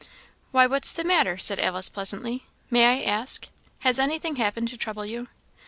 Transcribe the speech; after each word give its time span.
"Why, 0.51 0.65
what's 0.65 0.93
the 0.93 1.03
matter?" 1.03 1.37
said 1.37 1.59
Alice, 1.59 1.87
pleasantly; 1.87 2.43
"may 2.71 2.87
I 2.87 3.05
ask? 3.07 3.47
Has 3.81 3.99
anything 3.99 4.37
happened 4.37 4.69
to 4.69 4.77
trouble 4.77 5.05
you?" 5.05 5.27